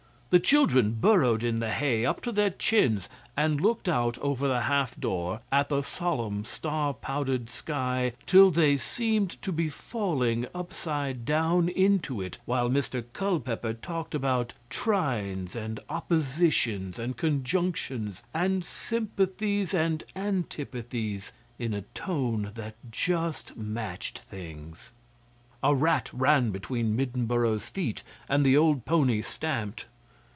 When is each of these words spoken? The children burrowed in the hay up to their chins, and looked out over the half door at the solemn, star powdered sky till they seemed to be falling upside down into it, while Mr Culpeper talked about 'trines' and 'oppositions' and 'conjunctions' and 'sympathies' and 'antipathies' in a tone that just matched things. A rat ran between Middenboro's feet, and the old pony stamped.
The 0.31 0.39
children 0.39 0.93
burrowed 0.97 1.43
in 1.43 1.59
the 1.59 1.71
hay 1.71 2.05
up 2.05 2.21
to 2.21 2.31
their 2.31 2.51
chins, 2.51 3.09
and 3.35 3.59
looked 3.59 3.89
out 3.89 4.17
over 4.19 4.47
the 4.47 4.61
half 4.61 4.97
door 4.97 5.41
at 5.51 5.67
the 5.67 5.81
solemn, 5.81 6.45
star 6.45 6.93
powdered 6.93 7.49
sky 7.49 8.13
till 8.25 8.49
they 8.49 8.77
seemed 8.77 9.31
to 9.41 9.51
be 9.51 9.67
falling 9.67 10.45
upside 10.55 11.25
down 11.25 11.67
into 11.67 12.21
it, 12.21 12.37
while 12.45 12.69
Mr 12.69 13.03
Culpeper 13.11 13.73
talked 13.73 14.15
about 14.15 14.53
'trines' 14.69 15.53
and 15.53 15.81
'oppositions' 15.89 16.97
and 16.97 17.17
'conjunctions' 17.17 18.23
and 18.33 18.63
'sympathies' 18.63 19.73
and 19.73 20.05
'antipathies' 20.15 21.33
in 21.59 21.73
a 21.73 21.81
tone 21.93 22.53
that 22.55 22.75
just 22.89 23.57
matched 23.57 24.19
things. 24.19 24.91
A 25.61 25.75
rat 25.75 26.09
ran 26.13 26.51
between 26.51 26.95
Middenboro's 26.95 27.67
feet, 27.67 28.01
and 28.29 28.45
the 28.45 28.55
old 28.55 28.85
pony 28.85 29.21
stamped. 29.21 29.87